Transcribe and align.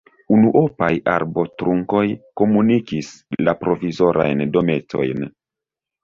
Unuopaj 0.35 0.87
arbotrunkoj 1.15 2.01
komunikis 2.41 3.09
la 3.49 3.53
provizorajn 3.65 4.41
dometojn. 4.57 5.21